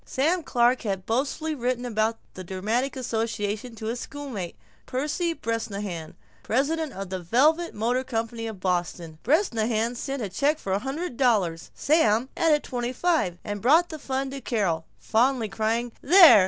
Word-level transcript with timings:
Sam 0.03 0.41
Clark 0.41 0.81
had 0.81 1.05
boastfully 1.05 1.53
written 1.53 1.85
about 1.85 2.17
the 2.33 2.43
dramatic 2.43 2.95
association 2.95 3.75
to 3.75 3.85
his 3.85 3.99
schoolmate, 3.99 4.55
Percy 4.87 5.31
Bresnahan, 5.33 6.15
president 6.41 6.91
of 6.93 7.11
the 7.11 7.19
Velvet 7.19 7.75
Motor 7.75 8.03
Company 8.03 8.47
of 8.47 8.59
Boston. 8.59 9.19
Bresnahan 9.21 9.93
sent 9.93 10.23
a 10.23 10.29
check 10.29 10.57
for 10.57 10.73
a 10.73 10.79
hundred 10.79 11.17
dollars; 11.17 11.69
Sam 11.75 12.29
added 12.35 12.63
twenty 12.63 12.93
five 12.93 13.37
and 13.43 13.61
brought 13.61 13.89
the 13.89 13.99
fund 13.99 14.31
to 14.31 14.41
Carol, 14.41 14.85
fondly 14.97 15.47
crying, 15.49 15.91
"There! 16.01 16.39